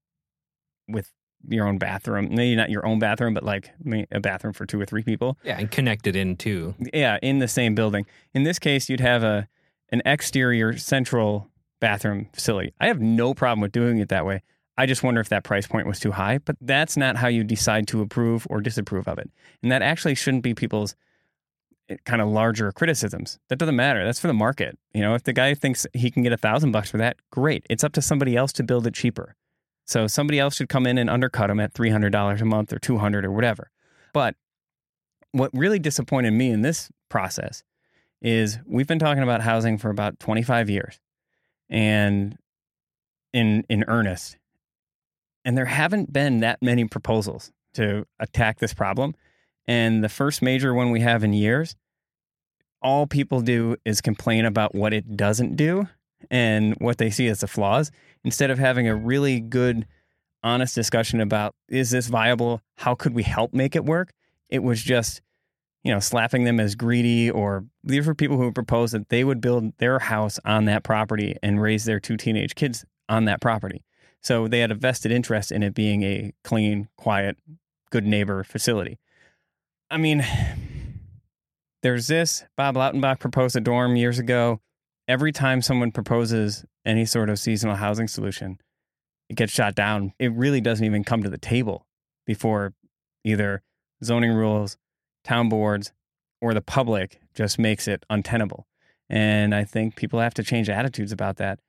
[0.87, 1.11] with
[1.47, 2.29] your own bathroom.
[2.31, 3.71] Maybe not your own bathroom, but like
[4.11, 5.37] a bathroom for two or three people.
[5.43, 6.75] Yeah, and connected into.
[6.93, 8.05] Yeah, in the same building.
[8.33, 9.47] In this case, you'd have a
[9.89, 12.73] an exterior central bathroom facility.
[12.79, 14.43] I have no problem with doing it that way.
[14.77, 17.43] I just wonder if that price point was too high, but that's not how you
[17.43, 19.29] decide to approve or disapprove of it.
[19.63, 20.95] And that actually shouldn't be people's
[21.89, 23.39] eh, kind of larger criticisms.
[23.49, 24.05] That doesn't matter.
[24.05, 24.77] That's for the market.
[24.93, 27.65] You know, if the guy thinks he can get a thousand bucks for that, great.
[27.69, 29.35] It's up to somebody else to build it cheaper.
[29.85, 33.25] So somebody else should come in and undercut him at $300 a month or 200
[33.25, 33.71] or whatever.
[34.13, 34.35] But
[35.31, 37.63] what really disappointed me in this process
[38.21, 40.99] is we've been talking about housing for about 25 years
[41.69, 42.37] and
[43.33, 44.37] in in earnest.
[45.47, 49.15] And there haven't been that many proposals to attack this problem.
[49.65, 51.77] And the first major one we have in years,
[52.81, 55.87] all people do is complain about what it doesn't do
[56.29, 57.91] and what they see as the flaws
[58.25, 59.87] instead of having a really good,
[60.43, 62.59] honest discussion about is this viable?
[62.75, 64.11] How could we help make it work?
[64.49, 65.21] It was just,
[65.81, 69.39] you know, slapping them as greedy or these were people who proposed that they would
[69.39, 73.85] build their house on that property and raise their two teenage kids on that property.
[74.27, 77.37] So they had a vested interest in it being a clean, quiet,
[77.91, 78.99] good neighbor facility.
[79.89, 80.25] I mean,
[81.81, 82.43] there's this.
[82.57, 84.59] Bob Lautenbach proposed a dorm years ago.
[85.07, 88.59] Every time someone proposes any sort of seasonal housing solution,
[89.29, 90.11] it gets shot down.
[90.19, 91.87] It really doesn't even come to the table
[92.25, 92.73] before
[93.23, 93.63] either
[94.03, 94.75] zoning rules,
[95.23, 95.93] town boards,
[96.41, 98.67] or the public just makes it untenable.
[99.09, 101.59] And I think people have to change attitudes about that.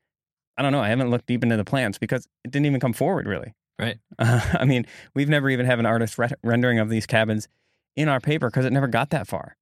[0.58, 0.80] I don't know.
[0.80, 3.54] I haven't looked deep into the plans because it didn't even come forward, really.
[3.78, 3.98] Right.
[4.18, 7.48] Uh, I mean, we've never even have an artist re- rendering of these cabins
[7.96, 9.56] in our paper because it never got that far.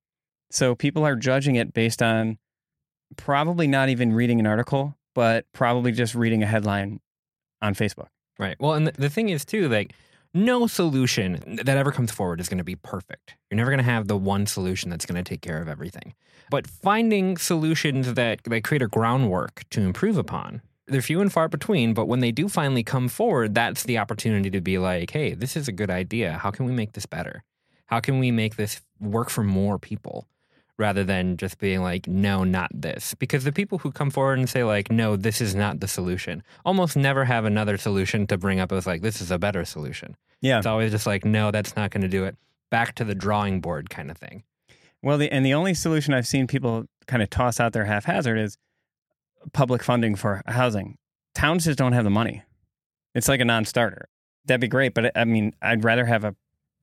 [0.51, 2.39] So people are judging it based on
[3.17, 7.01] probably not even reading an article, but probably just reading a headline
[7.61, 8.09] on Facebook.
[8.39, 8.57] Right.
[8.59, 9.93] Well, and the, the thing is too, like
[10.35, 13.35] no solution that ever comes forward is going to be perfect.
[13.51, 16.15] You're never going to have the one solution that's going to take care of everything.
[16.51, 21.49] But finding solutions that that create a groundwork to improve upon, they're few and far
[21.49, 21.95] between.
[21.95, 25.57] But when they do finally come forward, that's the opportunity to be like, hey, this
[25.57, 26.39] is a good idea.
[26.39, 27.45] How can we make this better?
[27.87, 30.27] How can we make this work for more people?
[30.79, 33.15] rather than just being like, no, not this.
[33.15, 36.43] Because the people who come forward and say, like, no, this is not the solution,
[36.65, 40.17] almost never have another solution to bring up as, like, this is a better solution.
[40.41, 40.59] Yeah.
[40.59, 42.37] It's always just like, no, that's not going to do it.
[42.71, 44.43] Back to the drawing board kind of thing.
[45.03, 48.39] Well, the, and the only solution I've seen people kind of toss out there haphazard
[48.39, 48.59] is
[49.53, 50.97] public funding for housing.
[51.35, 52.43] Towns just don't have the money.
[53.15, 54.09] It's like a non starter.
[54.45, 54.95] That'd be great.
[54.95, 56.35] But I mean, I'd rather have a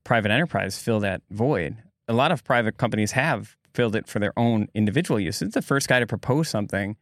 [0.04, 1.78] private enterprise fill that void.
[2.08, 5.42] A lot of private companies have filled it for their own individual use.
[5.42, 6.98] It's the first guy to propose something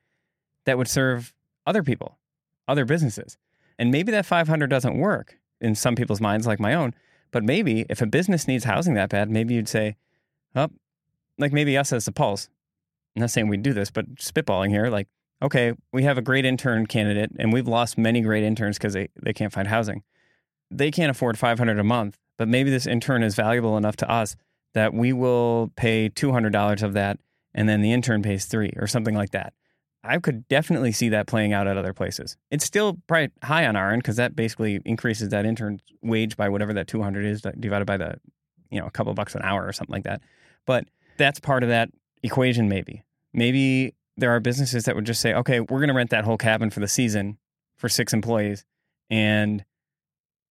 [0.65, 1.33] that would serve
[1.65, 2.17] other people,
[2.67, 3.37] other businesses.
[3.77, 6.93] And maybe that 500 doesn't work in some people's minds, like my own.
[7.31, 9.95] But maybe if a business needs housing that bad, maybe you'd say,
[10.55, 10.69] oh,
[11.37, 12.49] like maybe us as the Pulse.
[13.15, 15.07] I'm not saying we'd do this, but spitballing here, like,
[15.41, 19.09] okay, we have a great intern candidate and we've lost many great interns because they,
[19.21, 20.03] they can't find housing.
[20.69, 24.35] They can't afford 500 a month, but maybe this intern is valuable enough to us
[24.73, 27.19] that we will pay $200 of that
[27.53, 29.53] and then the intern pays three or something like that.
[30.03, 32.37] I could definitely see that playing out at other places.
[32.49, 36.49] It's still probably high on our end because that basically increases that intern's wage by
[36.49, 38.15] whatever that 200 is divided by the,
[38.71, 40.21] you know, a couple bucks an hour or something like that.
[40.65, 40.85] But
[41.17, 41.89] that's part of that
[42.23, 43.03] equation, maybe.
[43.33, 46.37] Maybe there are businesses that would just say, okay, we're going to rent that whole
[46.37, 47.37] cabin for the season
[47.77, 48.65] for six employees
[49.09, 49.65] and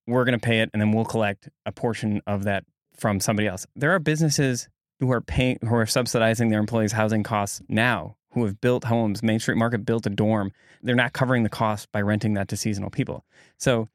[0.06, 2.64] we're going to pay it and then we'll collect a portion of that
[2.96, 3.66] from somebody else.
[3.76, 4.68] There are businesses
[4.98, 9.22] who are paying, who are subsidizing their employees' housing costs now, who have built homes.
[9.22, 10.52] Main Street Market built a dorm.
[10.82, 13.24] They're not covering the cost by renting that to seasonal people.
[13.56, 13.88] So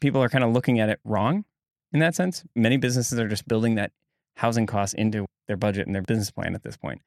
[0.00, 1.44] people are kind of looking at it wrong
[1.92, 2.44] in that sense.
[2.54, 3.92] Many businesses are just building that
[4.36, 7.02] housing cost into their budget and their business plan at this point.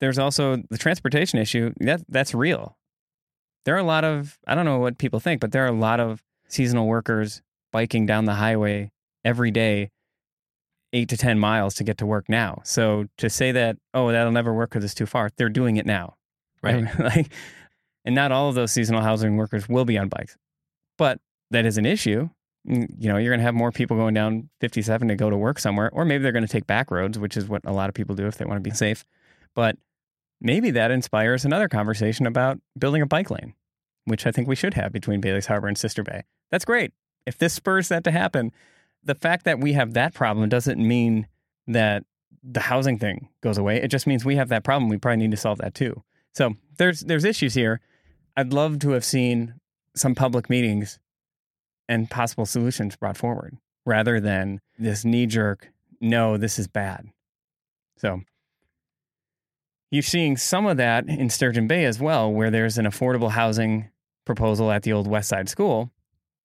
[0.00, 1.72] There's also the transportation issue.
[1.80, 2.76] That that's real.
[3.64, 5.72] There are a lot of I don't know what people think, but there are a
[5.72, 8.90] lot of seasonal workers biking down the highway
[9.24, 9.90] every day
[10.92, 12.60] eight to 10 miles to get to work now.
[12.64, 15.86] So to say that, oh, that'll never work because it's too far, they're doing it
[15.86, 16.14] now.
[16.62, 16.86] Right.
[16.98, 17.30] like,
[18.04, 20.36] and not all of those seasonal housing workers will be on bikes.
[20.96, 22.30] But that is an issue.
[22.68, 25.36] Mm, you know, you're going to have more people going down 57 to go to
[25.36, 27.88] work somewhere, or maybe they're going to take back roads, which is what a lot
[27.88, 29.04] of people do if they want to be safe.
[29.54, 29.76] But
[30.40, 33.54] maybe that inspires another conversation about building a bike lane,
[34.04, 36.22] which I think we should have between Bailey's Harbor and Sister Bay.
[36.50, 36.92] That's great.
[37.26, 38.52] If this spurs that to happen,
[39.02, 41.26] the fact that we have that problem doesn't mean
[41.66, 42.04] that
[42.42, 43.82] the housing thing goes away.
[43.82, 44.88] It just means we have that problem.
[44.88, 46.02] We probably need to solve that too.
[46.34, 47.80] So there's there's issues here.
[48.36, 49.54] I'd love to have seen
[49.94, 50.98] some public meetings
[51.88, 55.70] and possible solutions brought forward rather than this knee jerk,
[56.00, 57.08] no, this is bad.
[57.96, 58.20] So
[59.90, 63.88] you're seeing some of that in Sturgeon Bay as well, where there's an affordable housing
[64.24, 65.90] proposal at the old West Side School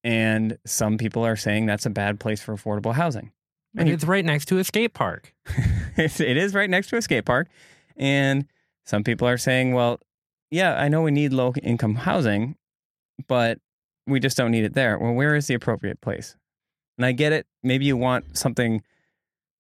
[0.04, 3.32] and some people are saying that's a bad place for affordable housing.
[3.76, 5.34] And it's right next to a skate park.
[5.98, 7.48] it is right next to a skate park.
[7.96, 8.46] And
[8.86, 10.00] some people are saying, well,
[10.52, 12.56] yeah, I know we need low income housing,
[13.28, 13.60] but
[14.06, 15.00] we just don't need it there.
[15.00, 16.36] Well, where is the appropriate place?
[16.98, 17.48] And I get it.
[17.64, 18.84] Maybe you want something,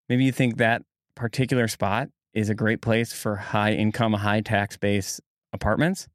[0.09, 0.83] maybe you think that
[1.15, 5.19] particular spot is a great place for high income, high tax base
[5.51, 6.07] apartments.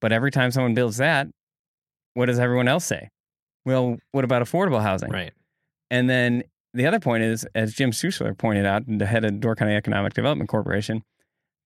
[0.00, 1.28] But every time someone builds that,
[2.14, 3.08] what does everyone else say?
[3.66, 5.10] well, what about affordable housing?
[5.10, 5.32] Right.
[5.90, 9.56] And then the other point is, as Jim Schuessler pointed out, the head of Door
[9.56, 11.02] County Economic Development Corporation,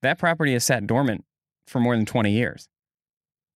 [0.03, 1.25] that property has sat dormant
[1.69, 2.69] for more than 20 years.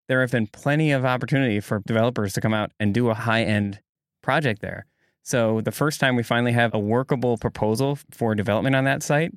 [0.09, 3.42] There have been plenty of opportunity for developers to come out and do a high
[3.42, 3.81] end
[4.22, 4.85] project there.
[5.22, 9.33] So the first time we finally have a workable proposal for development on that site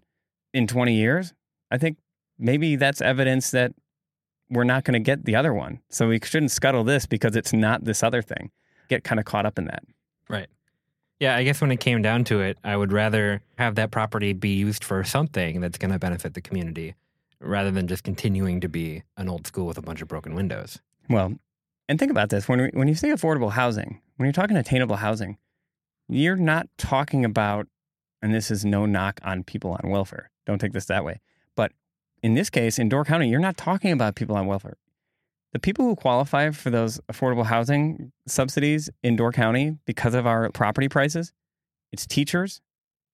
[0.54, 1.34] in 20 years,
[1.72, 1.98] I think
[2.38, 3.74] maybe that's evidence that
[4.50, 5.80] we're not going to get the other one.
[5.90, 8.52] So we shouldn't scuttle this because it's not this other thing
[8.90, 9.84] get kind of caught up in that.
[10.30, 10.48] Right.
[11.20, 14.34] Yeah, I guess when it came down to it, I would rather have that property
[14.34, 16.96] be used for something that's going to benefit the community
[17.40, 20.80] rather than just continuing to be an old school with a bunch of broken windows.
[21.10, 21.34] Well,
[21.90, 24.98] and think about this when we, when you say affordable housing, when you're talking attainable
[24.98, 25.38] housing,
[26.08, 27.68] you're not talking about,
[28.22, 30.32] and this is no knock on people on welfare.
[30.46, 31.20] Don't take this that way.
[31.56, 31.72] But
[32.24, 34.78] in this case, in Door County, you're not talking about people on welfare.
[35.54, 40.50] The people who qualify for those affordable housing subsidies in Door County because of our
[40.52, 41.32] property prices,
[41.92, 42.62] it's teachers,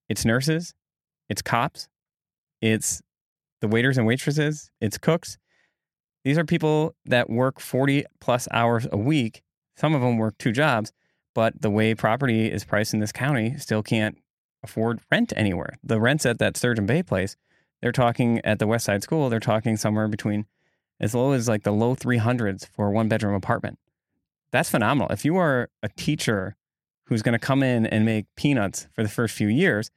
[0.09, 0.73] it's nurses,
[1.29, 1.87] it's cops,
[2.61, 3.01] it's
[3.61, 5.37] the waiters and waitresses, it's cooks.
[6.23, 9.43] These are people that work 40 plus hours a week.
[9.75, 10.91] Some of them work two jobs,
[11.35, 14.17] but the way property is priced in this county still can't
[14.63, 15.77] afford rent anywhere.
[15.83, 17.35] The rents at that Sturgeon Bay place,
[17.81, 20.45] they're talking at the West Side School, they're talking somewhere between
[20.99, 23.77] as low as like the low 300s for a one bedroom apartment.
[24.51, 25.11] That's phenomenal.
[25.11, 26.55] If you are a teacher
[27.05, 29.91] who's going to come in and make peanuts for the first few years,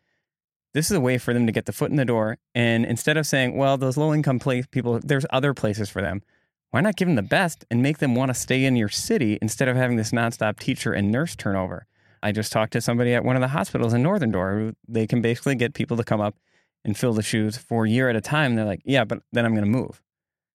[0.75, 2.39] this is a way for them to get the foot in the door.
[2.55, 6.23] And instead of saying, well, those low income place people, there's other places for them.
[6.71, 9.39] Why not give them the best and make them want to stay in your city
[9.41, 11.87] instead of having this nonstop teacher and nurse turnover?
[12.23, 14.73] I just talked to somebody at one of the hospitals in Northern Door.
[14.89, 16.37] They can basically get people to come up
[16.85, 18.55] and fill the shoes for a year at a time.
[18.55, 20.03] They're like, yeah, but then I'm going to move.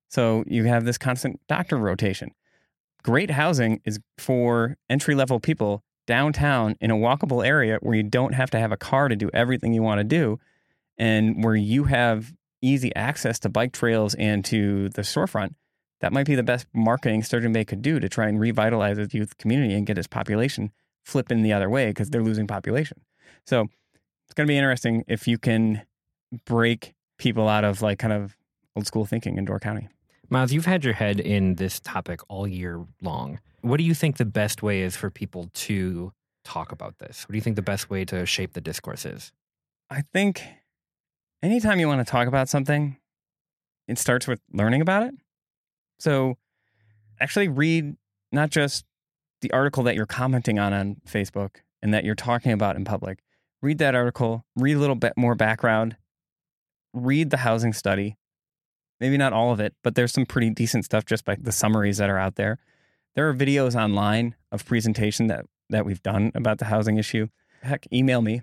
[0.10, 2.32] So you have this constant doctor rotation.
[3.04, 8.34] Great housing is for entry level people downtown in a walkable area where you don't
[8.34, 10.40] have to have a car to do everything you want to do
[10.98, 15.56] and where you have easy access to bike trails and to the storefront.
[16.02, 19.14] That might be the best marketing Sturgeon Bay could do to try and revitalize its
[19.14, 20.72] youth community and get its population
[21.04, 23.02] flipping the other way because they're losing population.
[23.46, 23.62] So
[24.26, 25.84] it's going to be interesting if you can
[26.46, 28.36] break people out of like kind of
[28.76, 29.90] old school thinking in Door County.
[30.30, 33.40] Myles, you've had your head in this topic all year long.
[33.62, 36.14] What do you think the best way is for people to
[36.46, 37.24] talk about this?
[37.28, 39.34] What do you think the best way to shape the discourse is?
[39.90, 40.42] I think
[41.44, 42.98] anytime you want to talk about something,
[43.88, 45.16] it starts with learning about it.
[46.00, 46.38] So
[47.20, 47.98] actually read
[48.32, 48.86] not just
[49.42, 53.20] the article that you're commenting on on Facebook and that you're talking about in public.
[53.62, 55.96] Read that article, read a little bit more background,
[56.94, 58.18] read the housing study,
[59.00, 61.98] maybe not all of it, but there's some pretty decent stuff just by the summaries
[61.98, 62.60] that are out there.
[63.16, 67.28] There are videos online of presentation that that we've done about the housing issue.
[67.62, 68.42] Heck, email me.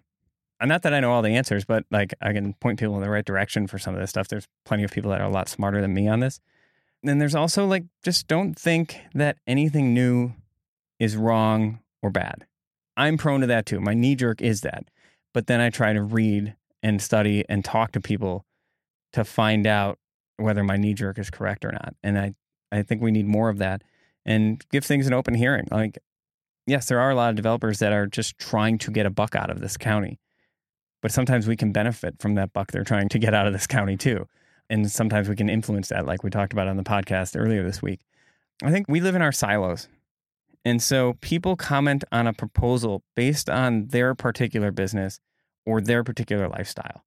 [0.60, 3.02] And not that I know all the answers, but like I can point people in
[3.02, 4.28] the right direction for some of this stuff.
[4.28, 6.40] There's plenty of people that are a lot smarter than me on this.
[7.04, 10.32] And there's also like just don't think that anything new
[10.98, 12.46] is wrong or bad.
[12.96, 13.80] I'm prone to that too.
[13.80, 14.84] My knee jerk is that.
[15.34, 18.44] But then I try to read and study and talk to people
[19.12, 19.98] to find out
[20.36, 21.94] whether my knee jerk is correct or not.
[22.02, 22.34] And I,
[22.72, 23.82] I think we need more of that
[24.24, 25.66] and give things an open hearing.
[25.70, 25.98] Like,
[26.66, 29.34] yes, there are a lot of developers that are just trying to get a buck
[29.34, 30.18] out of this county,
[31.02, 33.66] but sometimes we can benefit from that buck they're trying to get out of this
[33.66, 34.26] county too.
[34.70, 37.80] And sometimes we can influence that, like we talked about on the podcast earlier this
[37.80, 38.00] week.
[38.62, 39.88] I think we live in our silos.
[40.68, 45.18] And so people comment on a proposal based on their particular business
[45.64, 47.04] or their particular lifestyle.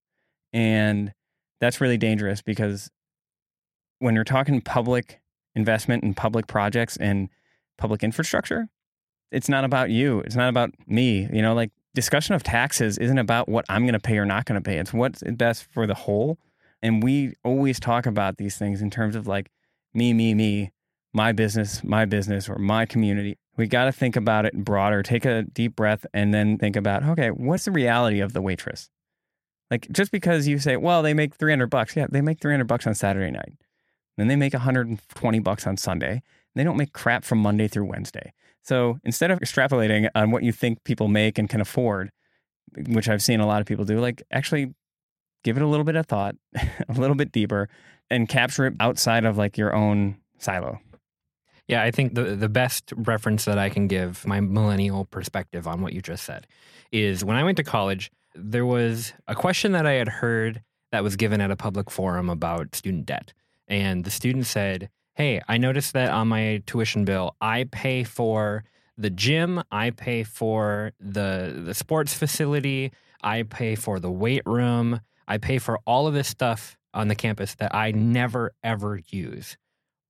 [0.52, 1.14] And
[1.60, 2.90] that's really dangerous because
[4.00, 5.22] when you're talking public
[5.54, 7.30] investment in public projects and
[7.78, 8.68] public infrastructure,
[9.32, 10.22] it's not about you.
[10.22, 11.30] It's not about me.
[11.32, 14.46] You know, like discussion of taxes isn't about what I'm going to pay or not
[14.46, 14.80] going to pay.
[14.80, 16.40] It's what's best for the whole.
[16.82, 19.52] And we always talk about these things in terms of like
[19.94, 20.72] me, me, me,
[21.14, 23.38] my business, my business, or my community.
[23.58, 25.04] We got to think about it broader.
[25.04, 28.90] Take a deep breath and then think about, okay, what's the reality of the waitress?
[29.70, 31.96] Like just because you say, well, they make 300 bucks.
[31.96, 33.54] Yeah, they make 300 bucks on Saturday night.
[34.18, 36.22] Then they make 120 bucks on Sunday.
[36.56, 38.34] They don't make crap from Monday through Wednesday.
[38.64, 42.12] So instead of extrapolating on what you think people make and can afford,
[42.88, 44.74] which I've seen a lot of people do, like actually
[45.44, 47.70] give it a little bit of thought, a little bit deeper,
[48.10, 50.80] and capture it outside of like your own silo.
[51.72, 55.82] Yeah, I think the the best reference that I can give my millennial perspective on
[55.82, 56.46] what you just said
[56.92, 61.02] is when I went to college, there was a question that I had heard that
[61.02, 63.32] was given at a public forum about student debt
[63.70, 68.66] and the student said, Hey, I noticed that on my tuition bill, I pay for
[68.98, 72.92] the gym, I pay for the, the sports facility,
[73.24, 77.16] I pay for the weight room, I pay for all of this stuff on the
[77.16, 79.56] campus that I never ever use.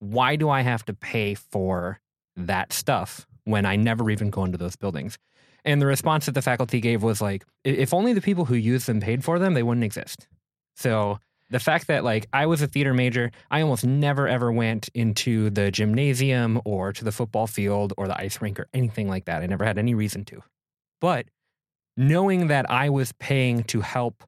[0.01, 1.99] Why do I have to pay for
[2.35, 5.17] that stuff when I never even go into those buildings?
[5.63, 8.87] And the response that the faculty gave was like, if only the people who use
[8.87, 10.27] them paid for them, they wouldn't exist.
[10.75, 11.19] So
[11.51, 15.51] the fact that like I was a theater major, I almost never ever went into
[15.51, 19.43] the gymnasium or to the football field or the ice rink or anything like that.
[19.43, 20.41] I never had any reason to.
[20.99, 21.27] But
[21.95, 24.23] knowing that I was paying to help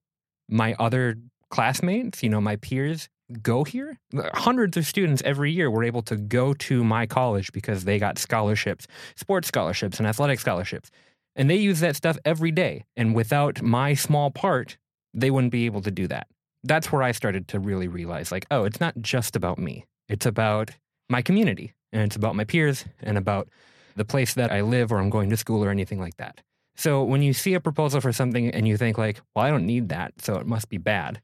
[0.47, 1.15] my other
[1.49, 3.09] classmates, you know, my peers
[3.41, 3.97] go here.
[4.33, 8.19] Hundreds of students every year were able to go to my college because they got
[8.19, 10.91] scholarships, sports scholarships, and athletic scholarships.
[11.35, 12.85] And they use that stuff every day.
[12.95, 14.77] And without my small part,
[15.13, 16.27] they wouldn't be able to do that.
[16.63, 20.25] That's where I started to really realize like, oh, it's not just about me, it's
[20.25, 20.71] about
[21.09, 23.49] my community, and it's about my peers, and about
[23.95, 26.41] the place that I live or I'm going to school or anything like that.
[26.75, 29.65] So when you see a proposal for something and you think like, well, I don't
[29.65, 31.21] need that, so it must be bad,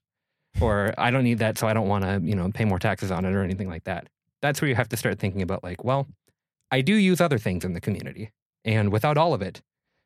[0.62, 3.12] or I don't need that, so I don't want to, you know, pay more taxes
[3.12, 4.08] on it or anything like that.
[4.42, 6.08] That's where you have to start thinking about like, well,
[6.72, 8.32] I do use other things in the community,
[8.66, 9.62] and without all of it,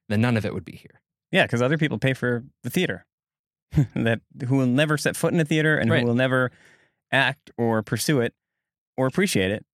[0.09, 1.01] then none of it would be here.
[1.31, 3.05] Yeah, because other people pay for the theater
[3.95, 6.01] that who will never set foot in a theater and Right.
[6.01, 6.51] who will never
[7.11, 8.33] act or pursue it
[8.97, 9.65] or appreciate it.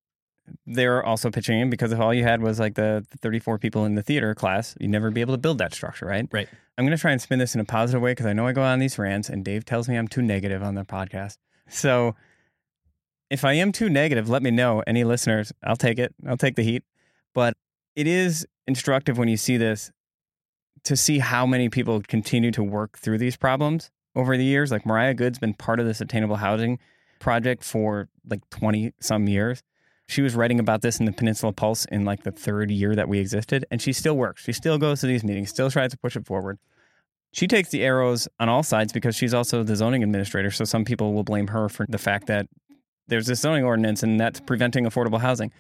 [0.65, 3.85] They're also pitching in because if all you had was like the, the 34 people
[3.85, 6.27] in the theater class, you'd never be able to build that structure, right?
[6.31, 6.47] Right.
[6.77, 8.53] I'm going to try and spin this in a positive way because I know I
[8.53, 11.37] go on these rants and Dave tells me I'm too negative on the podcast.
[11.67, 12.15] So
[13.29, 14.83] if I am too negative, let me know.
[14.87, 16.13] Any listeners, I'll take it.
[16.27, 16.83] I'll take the heat.
[17.33, 17.55] But
[17.95, 19.91] it is instructive when you see this
[20.83, 24.71] to see how many people continue to work through these problems over the years.
[24.71, 26.79] Like Mariah Goode's been part of this attainable housing
[27.19, 29.61] project for like 20 some years.
[30.09, 33.07] She was writing about this in the Peninsula Pulse in like the third year that
[33.07, 34.43] we existed, and she still works.
[34.43, 36.57] She still goes to these meetings, still tries to push it forward.
[37.31, 40.49] She takes the arrows on all sides because she's also the zoning administrator.
[40.49, 42.47] So some people will blame her for the fact that
[43.07, 45.51] there's this zoning ordinance and that's preventing affordable housing.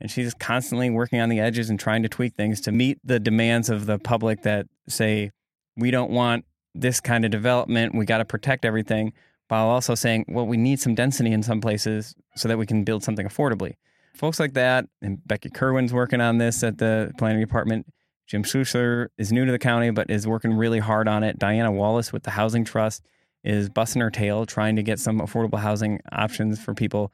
[0.00, 3.18] And she's constantly working on the edges and trying to tweak things to meet the
[3.18, 5.32] demands of the public that say,
[5.76, 7.96] we don't want this kind of development.
[7.96, 9.12] We got to protect everything
[9.48, 12.84] while also saying, well, we need some density in some places so that we can
[12.84, 13.74] build something affordably.
[14.18, 17.86] Folks like that, and Becky Kerwin's working on this at the planning department.
[18.26, 21.38] Jim Schuessler is new to the county, but is working really hard on it.
[21.38, 23.06] Diana Wallace with the Housing Trust
[23.44, 27.12] is busting her tail trying to get some affordable housing options for people.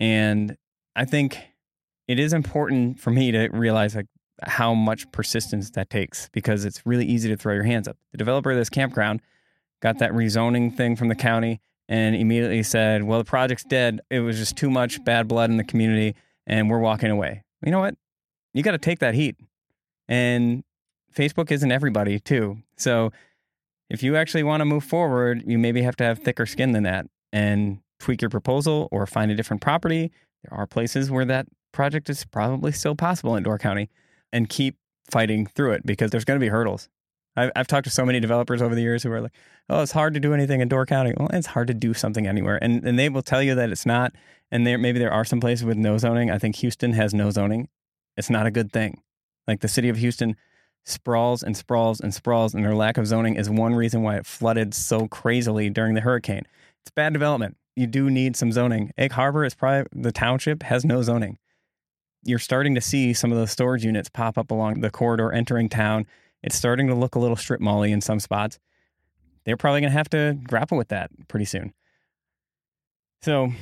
[0.00, 0.56] And
[0.96, 1.38] I think
[2.08, 4.06] it is important for me to realize like
[4.42, 7.98] how much persistence that takes because it's really easy to throw your hands up.
[8.12, 9.20] The developer of this campground
[9.82, 14.00] got that rezoning thing from the county and immediately said, "Well, the project's dead.
[14.10, 16.16] It was just too much bad blood in the community
[16.48, 17.94] and we're walking away." You know what?
[18.52, 19.36] You got to take that heat.
[20.08, 20.64] And
[21.14, 22.58] Facebook isn't everybody, too.
[22.76, 23.12] So
[23.90, 26.82] if you actually want to move forward, you maybe have to have thicker skin than
[26.84, 30.10] that and tweak your proposal or find a different property.
[30.44, 33.90] There are places where that project is probably still possible in Door County
[34.32, 34.76] and keep
[35.10, 36.88] fighting through it because there's going to be hurdles.
[37.36, 39.34] I've, I've talked to so many developers over the years who are like,
[39.68, 41.14] oh, it's hard to do anything in Door County.
[41.16, 42.58] Well, it's hard to do something anywhere.
[42.62, 44.12] And, and they will tell you that it's not.
[44.50, 46.30] And there maybe there are some places with no zoning.
[46.30, 47.68] I think Houston has no zoning.
[48.16, 49.02] It's not a good thing.
[49.46, 50.36] Like the city of Houston
[50.84, 54.26] sprawls and sprawls and sprawls, and their lack of zoning is one reason why it
[54.26, 56.42] flooded so crazily during the hurricane.
[56.82, 57.56] It's bad development.
[57.76, 58.92] You do need some zoning.
[58.98, 61.38] Egg Harbor is probably the township has no zoning.
[62.24, 65.68] You're starting to see some of those storage units pop up along the corridor entering
[65.68, 66.06] town.
[66.42, 68.58] It's starting to look a little strip mally in some spots.
[69.44, 71.72] They're probably going to have to grapple with that pretty soon.
[73.22, 73.52] So,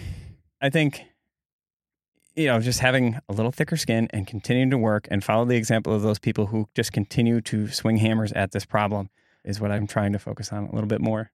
[0.61, 1.03] I think
[2.37, 5.57] you know, just having a little thicker skin and continuing to work and follow the
[5.57, 9.09] example of those people who just continue to swing hammers at this problem
[9.45, 11.31] is what I'm trying to focus on a little bit more.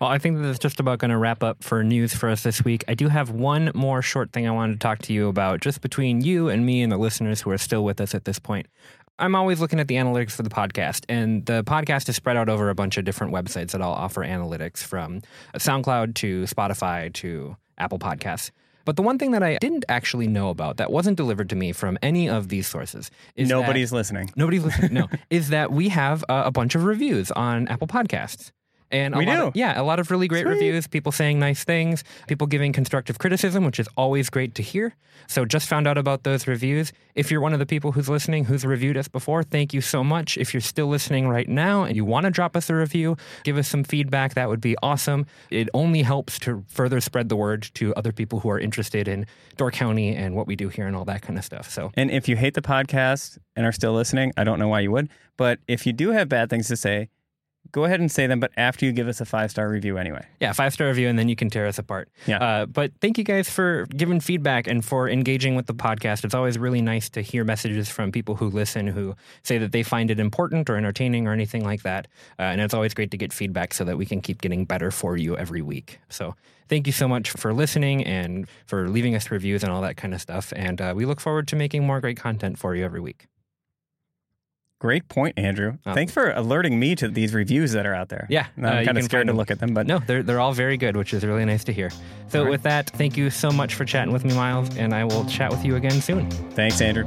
[0.00, 2.64] Well, I think that's just about going to wrap up for news for us this
[2.64, 2.84] week.
[2.86, 5.80] I do have one more short thing I wanted to talk to you about, just
[5.80, 8.66] between you and me and the listeners who are still with us at this point.
[9.22, 12.48] I'm always looking at the analytics for the podcast, and the podcast is spread out
[12.48, 15.20] over a bunch of different websites that all offer analytics from
[15.54, 18.50] SoundCloud to Spotify to Apple Podcasts.
[18.84, 21.70] But the one thing that I didn't actually know about that wasn't delivered to me
[21.70, 24.32] from any of these sources is that- Nobody's listening.
[24.34, 24.92] Nobody's listening.
[24.92, 28.50] No, is that we have uh, a bunch of reviews on Apple Podcasts.
[28.92, 29.42] And a We lot do?
[29.46, 30.52] Of, yeah, a lot of really great Sweet.
[30.52, 34.94] reviews, people saying nice things, people giving constructive criticism, which is always great to hear.
[35.28, 36.92] So just found out about those reviews.
[37.14, 40.04] If you're one of the people who's listening who's reviewed us before, thank you so
[40.04, 40.36] much.
[40.36, 43.56] If you're still listening right now and you want to drop us a review, give
[43.56, 45.26] us some feedback, that would be awesome.
[45.50, 49.26] It only helps to further spread the word to other people who are interested in
[49.56, 51.70] Door County and what we do here and all that kind of stuff.
[51.70, 54.80] So And if you hate the podcast and are still listening, I don't know why
[54.80, 57.08] you would, but if you do have bad things to say,
[57.70, 60.26] go ahead and say them, but after you give us a five star review anyway.
[60.40, 62.08] Yeah, five star review, and then you can tear us apart.
[62.26, 62.38] Yeah.
[62.38, 66.24] Uh, but thank you guys for giving feedback and for engaging with the podcast.
[66.24, 69.82] It's always really nice to hear messages from people who listen who say that they
[69.82, 72.08] find it important or entertaining or anything like that.
[72.38, 74.90] Uh, and it's always great to get feedback so that we can keep getting better
[74.90, 75.98] for you every week.
[76.08, 76.34] So
[76.68, 80.14] thank you so much for listening and for leaving us reviews and all that kind
[80.14, 80.52] of stuff.
[80.56, 83.26] And uh, we look forward to making more great content for you every week.
[84.82, 85.78] Great point, Andrew.
[85.86, 85.94] Oh.
[85.94, 88.26] Thanks for alerting me to these reviews that are out there.
[88.28, 90.40] Yeah, uh, I'm you kind of scared to look at them, but No, they're they're
[90.40, 91.88] all very good, which is really nice to hear.
[92.26, 92.50] So right.
[92.50, 95.52] with that, thank you so much for chatting with me, Myles, and I will chat
[95.52, 96.28] with you again soon.
[96.50, 97.06] thanks, Andrew.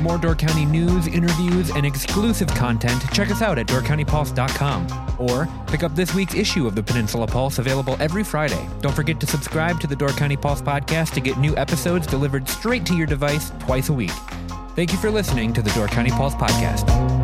[0.00, 4.86] For more Door County news, interviews, and exclusive content, check us out at doorcountypulse.com
[5.18, 8.66] or pick up this week's issue of the Peninsula Pulse available every Friday.
[8.80, 12.48] Don't forget to subscribe to the Door County Pulse podcast to get new episodes delivered
[12.48, 14.12] straight to your device twice a week.
[14.74, 17.19] Thank you for listening to the Door County Pulse podcast.